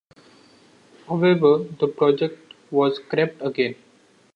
However, 1.07 1.59
the 1.79 1.87
project 1.87 2.55
was 2.71 2.95
scrapped 2.95 3.39
again. 3.39 3.75